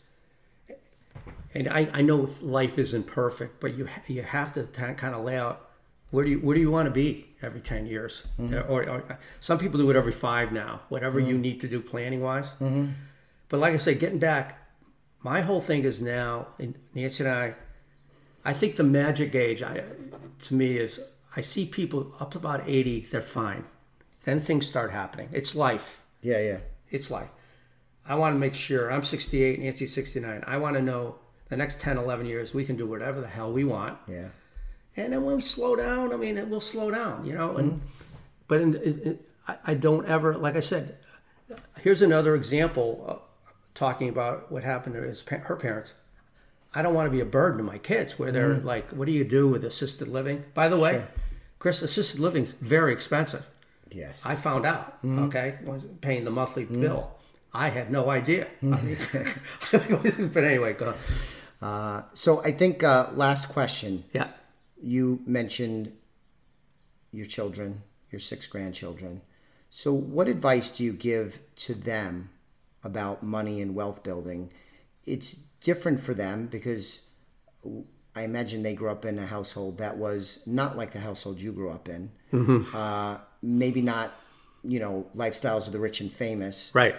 [1.54, 5.24] and I, I know life isn't perfect, but you ha- you have to kind of
[5.24, 5.68] lay out
[6.10, 8.70] where do you where do you want to be every ten years, Mm-hmm.
[8.72, 12.20] or, or some people do it every five now, whatever you need to do planning
[12.20, 12.46] wise.
[12.60, 12.88] Mm-hmm.
[13.48, 14.58] But like I said, getting back,
[15.22, 17.54] my whole thing is now, and Nancy and I,
[18.44, 19.82] I think the magic age, I,
[20.44, 21.00] to me, is
[21.34, 23.64] I see people up to about 80, they're fine.
[24.24, 25.28] Then things start happening.
[25.32, 26.02] It's life.
[26.22, 26.58] yeah, yeah.
[26.90, 27.30] It's life.
[28.06, 30.42] I want to make sure, I'm 68, Nancy's 69.
[30.46, 31.16] I want to know
[31.48, 33.98] the next 10, 11 years, we can do whatever the hell we want.
[34.06, 34.28] Yeah.
[34.96, 37.56] And then when we slow down, I mean, it will slow down, you know.
[37.56, 37.86] And mm-hmm.
[38.48, 40.96] but in, I, I don't ever, like I said,
[41.80, 45.94] here's another example uh, talking about what happened to his, her parents.
[46.74, 48.66] I don't want to be a burden to my kids where they're mm-hmm.
[48.66, 50.44] like, what do you do with assisted living?
[50.52, 51.06] By the way,
[51.58, 53.46] Chris, assisted living's very expensive.
[53.90, 54.26] Yes.
[54.26, 55.24] I found out, mm-hmm.
[55.24, 57.10] okay, was paying the monthly bill.
[57.54, 58.46] I had no idea.
[58.62, 58.98] I mean,
[60.32, 60.94] but anyway, go.
[61.60, 64.04] Uh, so I think uh, last question.
[64.12, 64.28] Yeah.
[64.80, 65.92] You mentioned
[67.12, 69.22] your children, your six grandchildren.
[69.70, 72.30] So, what advice do you give to them
[72.82, 74.52] about money and wealth building?
[75.04, 77.08] It's different for them because
[78.14, 81.52] I imagine they grew up in a household that was not like the household you
[81.52, 82.10] grew up in.
[82.32, 82.76] Mm-hmm.
[82.76, 84.12] Uh, maybe not,
[84.64, 86.70] you know, lifestyles of the rich and famous.
[86.74, 86.96] Right.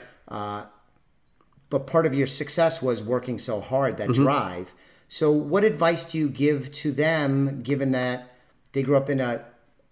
[1.69, 4.23] But part of your success was working so hard, that Mm-hmm.
[4.23, 4.73] drive.
[5.07, 8.31] So, what advice do you give to them, given that
[8.73, 9.43] they grew up in a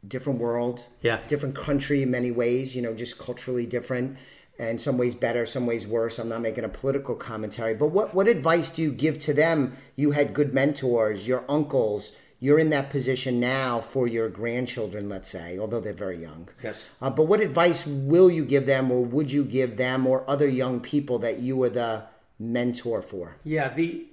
[0.07, 1.19] different world, Yeah.
[1.27, 4.17] different country in many ways, you know, just culturally different,
[4.59, 6.17] and some ways better, some ways worse.
[6.19, 9.75] I'm not making a political commentary, but what what advice do you give to them?
[9.95, 12.11] You had good mentors, your uncles.
[12.39, 16.49] You're in that position now for your grandchildren, let's say, although they're very young.
[16.63, 16.83] Yes.
[17.01, 20.47] Uh, but what advice will you give them, or would you give them, or other
[20.47, 22.03] young people that you were the
[22.37, 23.37] mentor for?
[23.43, 24.05] Yeah, the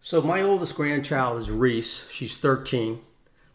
[0.00, 2.04] so my oldest grandchild is Reese.
[2.12, 3.00] She's 13.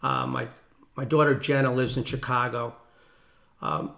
[0.03, 0.47] Uh, my
[0.95, 2.75] my daughter Jenna lives in Chicago.
[3.61, 3.93] Um,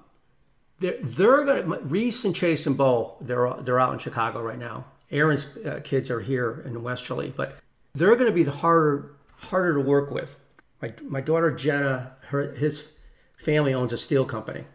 [0.80, 3.18] they're they're gonna Reese and Chase and Bo.
[3.20, 4.86] They're they're out in Chicago right now.
[5.10, 7.58] Aaron's uh, kids are here in Westerly, but
[7.94, 9.12] they're going to be the harder
[9.44, 10.38] harder to work with.
[10.82, 12.90] My my daughter Jenna, her his
[13.38, 14.66] family owns a steel company.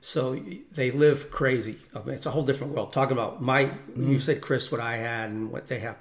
[0.00, 0.38] So
[0.72, 1.78] they live crazy.
[1.94, 2.92] I mean, it's a whole different world.
[2.92, 4.18] Talking about my, you mm-hmm.
[4.18, 5.96] said Chris, what I had and what they have.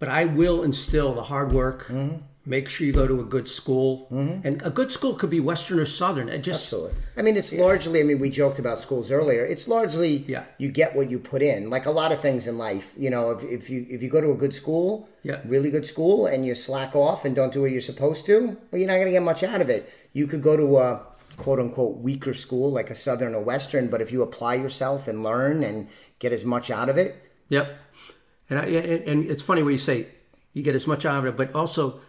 [0.00, 1.86] But I will instill the hard work.
[1.86, 2.16] Mm-hmm.
[2.46, 4.46] Make sure you go to a good school, mm-hmm.
[4.46, 6.30] and a good school could be Western or Southern.
[6.30, 6.94] It just Absolutely.
[7.16, 8.00] I mean, it's largely.
[8.00, 9.44] I mean, we joked about schools earlier.
[9.44, 10.24] It's largely.
[10.26, 10.44] Yeah.
[10.56, 12.94] You get what you put in, like a lot of things in life.
[12.96, 15.40] You know, if, if you if you go to a good school, Yeah.
[15.44, 18.78] really good school, and you slack off and don't do what you're supposed to, well,
[18.80, 19.92] you're not going to get much out of it.
[20.14, 21.02] You could go to a
[21.36, 25.22] quote unquote weaker school, like a Southern or Western, but if you apply yourself and
[25.22, 27.16] learn and get as much out of it,
[27.50, 27.76] Yep.
[28.50, 30.06] And I, and and it's funny when you say
[30.54, 32.00] you get as much out of it, but also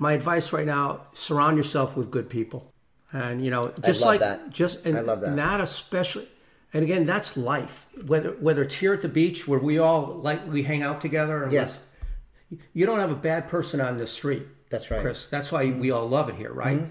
[0.00, 2.72] my advice right now: surround yourself with good people,
[3.12, 4.50] and you know, just like that.
[4.50, 5.34] just and I love that.
[5.36, 6.26] Not especially,
[6.72, 7.86] and again, that's life.
[8.06, 11.44] Whether whether it's here at the beach where we all like we hang out together,
[11.44, 11.78] and Yes.
[12.72, 14.44] you don't have a bad person on the street.
[14.70, 14.96] That's right.
[14.98, 15.06] Mm-hmm.
[15.06, 15.26] Chris.
[15.26, 16.82] That's why we all love it here, right?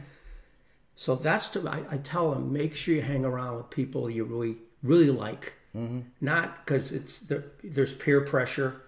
[0.96, 4.24] So that's to I, I tell them make sure you hang around with people you
[4.24, 6.00] really really like, Mm-hmm.
[6.22, 8.82] not because it's there, there's peer pressure,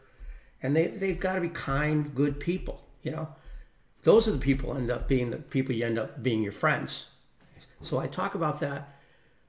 [0.61, 2.83] and they they've got to be kind, good people.
[3.03, 3.27] You know,
[4.03, 7.05] those are the people end up being the people you end up being your friends.
[7.81, 8.95] So I talk about that,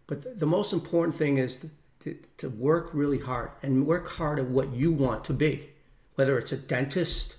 [0.07, 1.71] but the, most important thing is to,
[2.05, 5.69] to, to work really hard and work hard at what you want to be,
[6.15, 7.37] whether it's a dentist.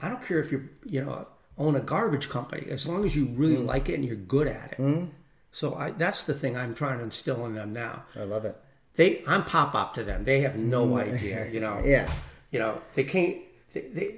[0.00, 3.26] I don't care if you you know own a garbage company as long as you
[3.26, 3.66] really Mm.
[3.66, 5.08] like it and you're good at it.
[5.50, 8.04] So I, that's the thing I'm trying to instill in them now.
[8.14, 8.56] I love it.
[8.96, 10.24] They I'm pop up to them.
[10.24, 11.48] They have no idea.
[11.50, 11.80] You know.
[11.82, 11.86] Mm.
[11.96, 12.10] Yeah.
[12.52, 13.36] You know they can't.
[13.72, 14.14] They, they,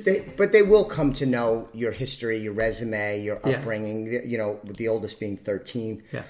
[0.00, 3.58] They, but they will come to know your history, your resume, your Yeah.
[3.58, 4.06] upbringing.
[4.28, 6.02] You know, with the oldest being thirteen.
[6.12, 6.22] yeah.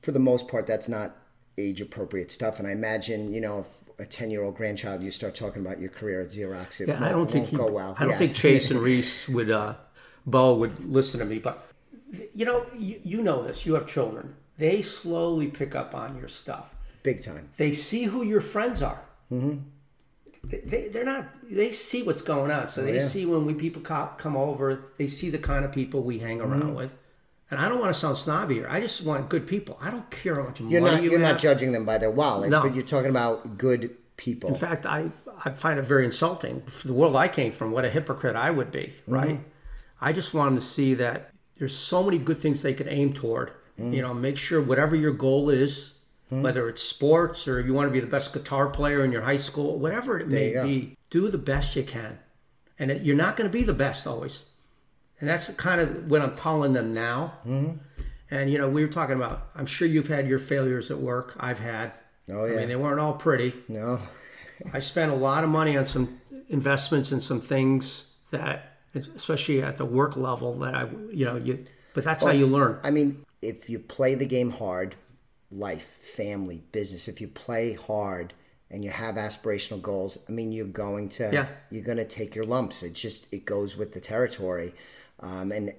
[0.00, 1.14] for the most part, that's not
[1.58, 2.58] age appropriate stuff.
[2.58, 5.78] And I imagine, you know, if a 10 year old grandchild, you start talking about
[5.78, 7.94] your career at Xerox, it Yeah, won't, I don't think won't he, go well.
[7.98, 8.18] I don't Yes.
[8.18, 9.74] think Chase and Reese would, uh,
[10.24, 11.38] Bo would listen to me.
[11.38, 11.66] But
[12.32, 13.66] you know, you, you know this.
[13.66, 14.34] You have children.
[14.56, 16.74] They slowly pick up on your stuff.
[17.02, 17.50] Big time.
[17.58, 19.02] They see who your friends are.
[19.30, 19.58] Mm-hmm.
[20.44, 21.26] They, they, they're not.
[21.48, 22.66] They see what's going on.
[22.66, 23.00] So they Oh, yeah.
[23.08, 24.92] see when we people come over.
[24.96, 26.74] They see the kind of people we hang around Mm-hmm.
[26.74, 26.94] with.
[27.50, 28.68] And I don't want to sound snobby here.
[28.70, 29.76] I just want good people.
[29.80, 31.32] I don't care how much You're money not, you you're have.
[31.34, 32.62] not judging them by their wallet, No.
[32.62, 34.50] but you're talking about good people.
[34.50, 35.10] In fact, I,
[35.44, 36.62] I find it very insulting.
[36.62, 39.40] For the world I came from, what a hypocrite I would be, right?
[40.00, 43.12] I just want them to see that there's so many good things they could aim
[43.12, 43.50] toward.
[43.78, 45.94] You know, make sure whatever your goal is,
[46.30, 46.42] Hmm?
[46.42, 49.36] whether it's sports or you want to be the best guitar player in your high
[49.36, 52.20] school, whatever it may be, do the best you can.
[52.78, 54.44] And it, you're not going to be the best always.
[55.18, 57.34] And that's kind of what I'm telling them now.
[57.44, 57.78] Mm-hmm.
[58.30, 61.34] And, you know, we were talking about, I'm sure you've had your failures at work.
[61.40, 61.92] I've had.
[62.30, 62.54] Oh, yeah.
[62.54, 63.52] I mean, they weren't all pretty.
[63.68, 64.00] no.
[64.74, 69.78] I spent a lot of money on some investments and some things that, especially at
[69.78, 71.64] the work level, that I, you know, you.
[71.94, 72.78] But that's how you learn.
[72.84, 74.96] I mean, if you play the game hard,
[75.50, 78.32] life, family, business, if you play hard
[78.70, 81.48] and you have aspirational goals, I mean, you're going to, Yeah.
[81.70, 82.82] you're going to take your lumps.
[82.82, 84.74] It just, it goes with the territory.
[85.18, 85.74] Um, and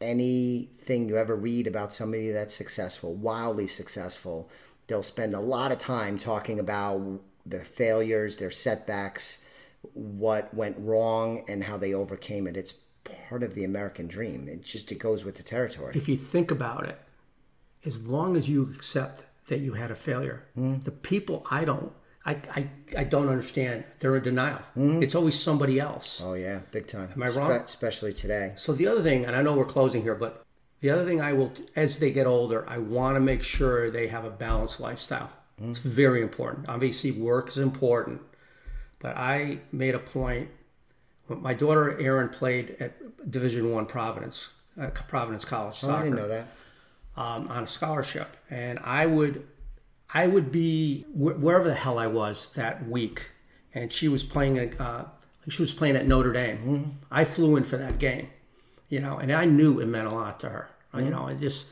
[0.00, 4.50] anything you ever read about somebody that's successful, wildly successful,
[4.86, 9.42] they'll spend a lot of time talking about their failures, their setbacks,
[9.94, 12.56] what went wrong, and how they overcame it.
[12.56, 12.74] It's
[13.28, 14.48] part of the American dream.
[14.48, 15.92] It just it goes with the territory.
[15.94, 16.98] If you think about it,
[17.86, 20.44] as long as you accept that you had a failure.
[20.58, 20.84] Mm.
[20.84, 21.92] The people I don't,
[22.24, 22.68] I, I,
[22.98, 23.84] I don't understand.
[24.00, 24.58] They're in denial.
[24.76, 25.02] Mm.
[25.02, 26.20] It's always somebody else.
[26.22, 27.10] Oh yeah, big time.
[27.14, 27.52] Am I wrong?
[27.52, 28.52] especially today.
[28.56, 30.44] So the other thing, and I know we're closing here, but
[30.80, 34.08] the other thing I will, as they get older, I want to make sure they
[34.08, 35.30] have a balanced lifestyle.
[35.62, 36.68] It's very important.
[36.68, 38.20] Obviously, work is important,
[38.98, 40.50] but I made a point.
[41.28, 45.92] My daughter Erin played at Division One Providence, uh, Providence College soccer.
[45.92, 46.48] Oh, I didn't know that.
[47.16, 49.46] Um, on a scholarship, and I would,
[50.12, 53.30] I would be wh- wherever the hell I was that week,
[53.74, 55.04] and she was playing at, uh,
[55.48, 56.98] she was playing at Notre Dame.
[57.10, 58.28] I flew in for that game,
[58.88, 60.68] you know, and I knew it meant a lot to her.
[60.94, 61.66] You know, it just,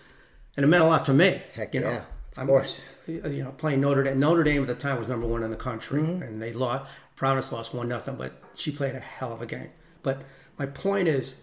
[0.57, 1.40] and it meant a lot to me.
[1.55, 1.97] Heck you know, yeah,
[2.32, 2.82] of I'm- course.
[3.07, 4.18] You know, playing Notre Dame.
[4.18, 6.22] Notre Dame at the time was number one in the country, Mm-hmm.
[6.22, 6.90] and they lost.
[7.16, 9.68] Providence lost one nothing, but she played a hell of a game.
[10.03, 10.22] But
[10.59, 11.34] my point is,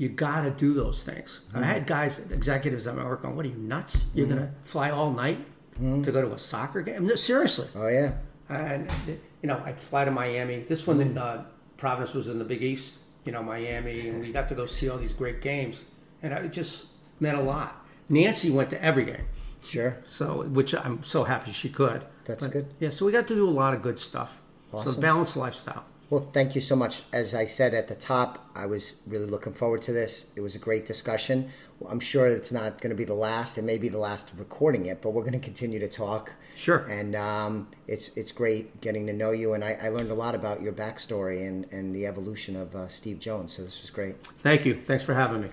[0.00, 1.42] you got to do those things.
[1.52, 1.62] I mm-hmm.
[1.62, 3.36] had guys, executives that I work on.
[3.36, 4.06] What are you nuts?
[4.14, 4.64] You're gonna mm-hmm.
[4.64, 5.40] fly all night
[5.74, 6.00] mm-hmm.
[6.00, 7.06] to go to a soccer game?
[7.06, 7.68] No, seriously.
[7.76, 8.12] Oh yeah.
[8.48, 10.60] And you know, I'd fly to Miami.
[10.60, 11.44] This one in uh,
[11.76, 12.94] Providence was in the Big East.
[13.26, 15.84] You know, Miami, and we got to go see all these great games,
[16.22, 16.86] and it just
[17.20, 17.84] meant a lot.
[18.08, 19.26] Nancy went to every game,
[19.62, 19.98] Sure.
[20.06, 22.06] so which I'm so happy she could.
[22.24, 22.74] That's But, good.
[22.80, 24.40] Yeah, so we got to do a lot of good stuff.
[24.72, 24.94] Awesome.
[24.94, 25.84] So balanced lifestyle.
[26.10, 27.02] Well, thank you so much.
[27.12, 30.26] As I said at the top, I was really looking forward to this.
[30.34, 31.50] It was a great discussion.
[31.78, 33.56] Well, I'm sure it's not going to be the last.
[33.56, 36.32] It may be the last of recording it, but we're going to continue to talk.
[36.56, 36.78] Sure.
[36.90, 40.34] And um, it's it's great getting to know you, and I, I learned a lot
[40.34, 43.52] about your backstory and, and the evolution of uh, Steve Jones.
[43.52, 44.16] So this was great.
[44.42, 44.80] Thank you.
[44.82, 45.50] Thanks for having me.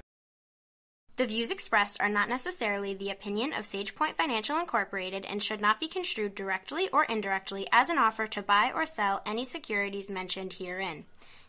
[1.17, 5.79] The views expressed are not necessarily the opinion of SagePoint Financial Incorporated and should not
[5.79, 10.53] be construed directly or indirectly as an offer to buy or sell any securities mentioned
[10.53, 11.05] herein.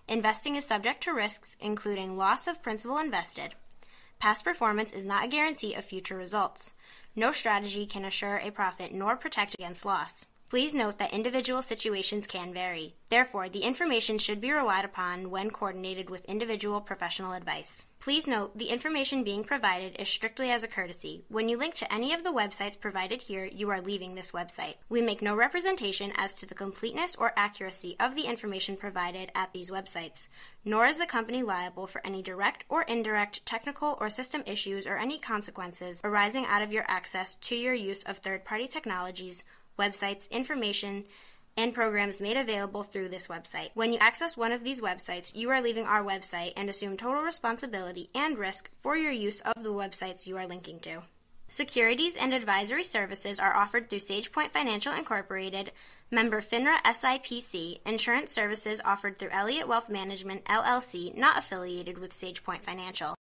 [0.09, 3.55] Investing is subject to risks, including loss of principal invested.
[4.19, 6.73] Past performance is not a guarantee of future results.
[7.15, 10.25] No strategy can assure a profit nor protect against loss.
[10.49, 12.95] Please note that individual situations can vary.
[13.11, 17.85] Therefore, the information should be relied upon when coordinated with individual professional advice.
[18.01, 21.25] Please note the information being provided is strictly as a courtesy.
[21.29, 24.77] When you link to any of the websites provided here, you are leaving this website.
[24.89, 29.53] We make no representation as to the completeness or accuracy of the information provided at
[29.53, 30.29] these websites,
[30.65, 34.97] nor is the company liable for any direct or indirect technical or system issues or
[34.97, 39.45] any consequences arising out of your access to your use of third party technologies
[39.79, 41.05] websites, information,
[41.57, 43.71] and programs made available through this website.
[43.75, 47.23] When you access one of these websites, you are leaving our website and assume total
[47.23, 51.03] responsibility and risk for your use of the websites you are linking to.
[51.51, 55.73] Securities and advisory services are offered through SagePoint Financial Incorporated,
[56.11, 62.63] member FINRA SIPC, insurance services offered through Elliott Wealth Management LLC, not affiliated with SagePoint
[62.63, 63.18] Financial.